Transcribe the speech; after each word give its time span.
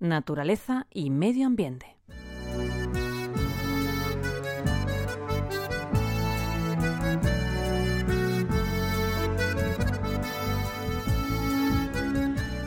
naturaleza 0.00 0.86
y 0.92 1.10
medio 1.10 1.46
ambiente. 1.46 1.96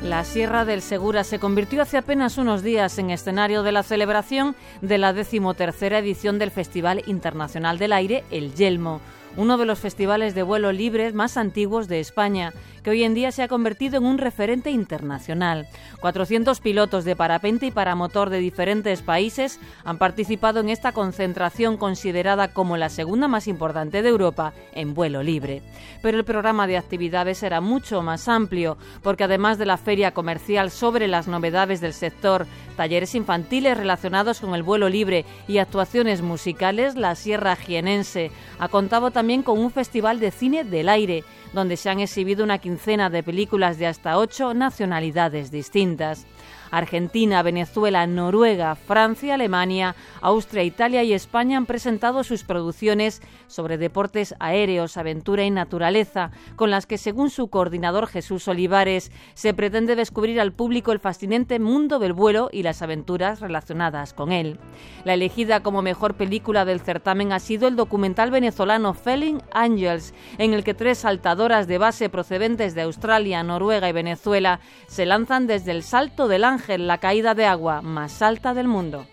La 0.04 0.26
Sierra 0.26 0.66
del 0.66 0.82
Segura 0.82 1.24
se 1.24 1.40
convirtió 1.40 1.82
hace 1.82 1.96
apenas 1.96 2.38
unos 2.38 2.64
días 2.64 3.00
en 3.00 3.12
escenario 3.12 3.64
de 3.64 3.72
la 3.72 3.82
celebración 3.82 4.58
de 4.82 4.98
la 4.98 5.14
decimotercera 5.14 6.00
edición 6.00 6.38
del 6.38 6.52
Festival 6.52 7.02
Internacional 7.06 7.78
del 7.78 7.94
Aire, 7.94 8.26
el 8.30 8.54
Yelmo, 8.54 9.00
uno 9.38 9.58
de 9.58 9.66
los 9.66 9.80
festivales 9.80 10.36
de 10.36 10.44
vuelo 10.44 10.72
libre 10.72 11.12
más 11.14 11.38
antiguos 11.38 11.88
de 11.88 12.00
España, 12.00 12.54
que 12.84 12.90
hoy 12.90 13.04
en 13.04 13.14
día 13.14 13.32
se 13.32 13.44
ha 13.44 13.48
convertido 13.48 13.98
en 13.98 14.06
un 14.06 14.18
referente 14.18 14.72
internacional. 14.72 15.68
400 16.00 16.60
pilotos 16.60 17.06
de 17.06 17.16
parapente 17.16 17.68
y 17.68 17.72
paramotor 17.72 18.30
de 18.30 18.40
diferentes 18.40 19.02
países 19.02 19.60
han 19.84 19.98
participado 19.98 20.60
en 20.60 20.70
esta 20.70 20.92
concentración 20.92 21.78
considerada 21.78 22.50
como 22.50 22.78
la 22.78 22.90
segunda 22.90 23.28
más 23.28 23.48
importante 23.48 24.02
de 24.02 24.10
Europa 24.10 24.54
en 24.74 24.94
vuelo 24.94 25.22
libre. 25.24 25.62
Pero 26.02 26.18
el 26.18 26.26
programa 26.26 26.68
de 26.68 26.78
actividades 26.78 27.44
era 27.44 27.62
mucho 27.62 28.02
más 28.02 28.28
amplio, 28.28 28.78
porque 29.04 29.26
además 29.26 29.58
de 29.58 29.68
la 29.68 29.78
feria 29.78 30.12
comercial 30.12 30.72
sobre 30.72 31.08
las 31.08 31.28
novedades 31.28 31.82
del 31.82 31.94
sector, 31.94 32.48
talleres 32.76 33.14
infantiles 33.14 33.78
relacionados 33.78 34.40
con 34.40 34.56
el 34.56 34.64
vuelo 34.64 34.90
libre 34.90 35.26
y 35.48 35.60
actuaciones 35.60 36.22
musicales, 36.22 36.96
la 36.96 37.14
Sierra 37.16 37.56
Jienense 37.56 38.32
ha 38.60 38.68
contado 38.68 39.12
también 39.12 39.21
con 39.44 39.60
un 39.60 39.70
festival 39.70 40.20
de 40.20 40.32
cine 40.32 40.64
del 40.64 40.90
aire, 40.90 41.24
donde 41.54 41.78
se 41.78 41.90
han 41.92 42.00
exhibido 42.00 42.44
una 42.44 42.58
quincena 42.58 43.12
de 43.12 43.22
películas 43.22 43.78
de 43.78 43.86
hasta 43.86 44.18
ocho 44.18 44.56
nacionalidades 44.56 45.52
distintas. 45.52 46.26
Argentina, 46.72 47.44
Venezuela, 47.44 48.08
Noruega, 48.08 48.76
Francia, 48.76 49.36
Alemania, 49.36 49.96
Austria, 50.22 50.64
Italia 50.64 51.04
y 51.04 51.14
España 51.14 51.58
han 51.58 51.66
presentado 51.66 52.24
sus 52.24 52.46
producciones 52.46 53.22
sobre 53.48 53.78
deportes 53.78 54.34
aéreos, 54.40 54.96
aventura 54.96 55.44
y 55.44 55.52
naturaleza, 55.52 56.32
con 56.56 56.72
las 56.72 56.86
que, 56.86 56.98
según 56.98 57.30
su 57.30 57.50
coordinador 57.50 58.08
Jesús 58.08 58.48
Olivares, 58.48 59.12
se 59.34 59.54
pretende 59.54 59.96
descubrir 59.96 60.40
al 60.40 60.54
público 60.54 60.94
el 60.94 61.00
fascinante 61.00 61.60
mundo 61.60 62.00
del 62.00 62.14
vuelo 62.14 62.50
y 62.52 62.64
las 62.64 62.82
aventuras 62.82 63.42
relacionadas 63.42 64.14
con 64.14 64.32
él. 64.32 64.58
La 65.04 65.14
elegida 65.14 65.62
como 65.62 65.82
mejor 65.82 66.14
película 66.14 66.64
del 66.64 66.80
certamen 66.80 67.34
ha 67.34 67.40
sido 67.40 67.68
el 67.68 67.76
documental 67.76 68.32
venezolano 68.32 68.94
Felling 68.94 69.42
Angels, 69.52 70.14
en 70.38 70.54
el 70.54 70.64
que 70.64 70.74
tres 70.74 71.00
saltadoras 71.00 71.68
de 71.68 71.78
base 71.78 72.10
procedentes 72.10 72.76
de 72.76 72.84
Australia, 72.84 73.44
Noruega 73.44 73.90
y 73.90 73.92
Venezuela 73.92 74.62
se 74.88 75.06
lanzan 75.06 75.48
desde 75.48 75.72
el 75.72 75.84
Salto 75.84 76.30
del 76.30 76.46
Ángel 76.46 76.61
la 76.70 77.00
caída 77.00 77.34
de 77.34 77.46
agua 77.46 77.82
más 77.82 78.22
alta 78.22 78.54
del 78.54 78.68
mundo. 78.68 79.06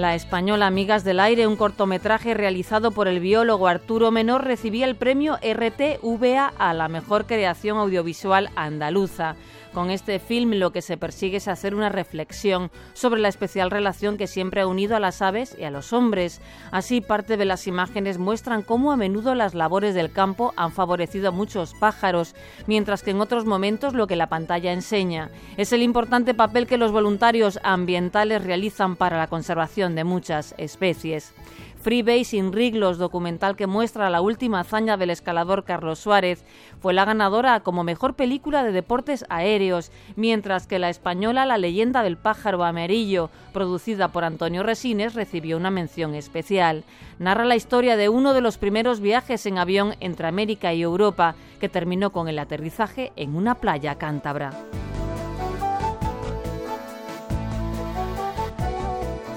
La 0.00 0.14
española 0.14 0.66
Amigas 0.66 1.04
del 1.04 1.20
Aire, 1.20 1.46
un 1.46 1.56
cortometraje 1.56 2.32
realizado 2.32 2.90
por 2.90 3.06
el 3.06 3.20
biólogo 3.20 3.68
Arturo 3.68 4.10
Menor, 4.10 4.46
recibía 4.46 4.86
el 4.86 4.96
premio 4.96 5.36
RTVA 5.36 6.54
a 6.56 6.72
la 6.72 6.88
mejor 6.88 7.26
creación 7.26 7.76
audiovisual 7.76 8.48
andaluza. 8.56 9.36
Con 9.74 9.90
este 9.90 10.18
film 10.18 10.54
lo 10.54 10.72
que 10.72 10.82
se 10.82 10.96
persigue 10.96 11.36
es 11.36 11.46
hacer 11.46 11.76
una 11.76 11.90
reflexión 11.90 12.72
sobre 12.92 13.20
la 13.20 13.28
especial 13.28 13.70
relación 13.70 14.16
que 14.16 14.26
siempre 14.26 14.62
ha 14.62 14.66
unido 14.66 14.96
a 14.96 15.00
las 15.00 15.22
aves 15.22 15.56
y 15.56 15.62
a 15.62 15.70
los 15.70 15.92
hombres. 15.92 16.40
Así, 16.72 17.00
parte 17.00 17.36
de 17.36 17.44
las 17.44 17.68
imágenes 17.68 18.18
muestran 18.18 18.62
cómo 18.62 18.90
a 18.90 18.96
menudo 18.96 19.36
las 19.36 19.54
labores 19.54 19.94
del 19.94 20.10
campo 20.10 20.52
han 20.56 20.72
favorecido 20.72 21.28
a 21.28 21.32
muchos 21.32 21.74
pájaros, 21.74 22.34
mientras 22.66 23.04
que 23.04 23.12
en 23.12 23.20
otros 23.20 23.44
momentos 23.44 23.94
lo 23.94 24.08
que 24.08 24.16
la 24.16 24.28
pantalla 24.28 24.72
enseña 24.72 25.30
es 25.56 25.72
el 25.72 25.82
importante 25.82 26.34
papel 26.34 26.66
que 26.66 26.78
los 26.78 26.90
voluntarios 26.90 27.60
ambientales 27.62 28.42
realizan 28.42 28.96
para 28.96 29.18
la 29.18 29.28
conservación 29.28 29.89
de 29.94 30.04
muchas 30.04 30.54
especies. 30.58 31.32
Freebase 31.80 32.42
Riglos, 32.52 32.98
documental 32.98 33.56
que 33.56 33.66
muestra 33.66 34.10
la 34.10 34.20
última 34.20 34.60
hazaña 34.60 34.98
del 34.98 35.08
escalador 35.08 35.64
Carlos 35.64 35.98
Suárez, 35.98 36.44
fue 36.78 36.92
la 36.92 37.06
ganadora 37.06 37.60
como 37.60 37.84
mejor 37.84 38.14
película 38.14 38.62
de 38.62 38.72
deportes 38.72 39.24
aéreos, 39.30 39.90
mientras 40.14 40.66
que 40.66 40.78
la 40.78 40.90
española 40.90 41.46
La 41.46 41.56
leyenda 41.56 42.02
del 42.02 42.18
pájaro 42.18 42.64
amarillo, 42.64 43.30
producida 43.54 44.08
por 44.08 44.24
Antonio 44.24 44.62
Resines, 44.62 45.14
recibió 45.14 45.56
una 45.56 45.70
mención 45.70 46.14
especial. 46.14 46.84
Narra 47.18 47.46
la 47.46 47.56
historia 47.56 47.96
de 47.96 48.10
uno 48.10 48.34
de 48.34 48.42
los 48.42 48.58
primeros 48.58 49.00
viajes 49.00 49.46
en 49.46 49.56
avión 49.56 49.94
entre 50.00 50.26
América 50.26 50.74
y 50.74 50.82
Europa, 50.82 51.34
que 51.60 51.70
terminó 51.70 52.12
con 52.12 52.28
el 52.28 52.38
aterrizaje 52.38 53.12
en 53.16 53.34
una 53.34 53.54
playa 53.54 53.94
cántabra. 53.94 54.52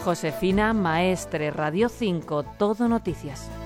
Josefina 0.03 0.73
Maestre, 0.73 1.49
Radio 1.49 1.87
5, 1.87 2.43
Todo 2.57 2.89
Noticias. 2.89 3.62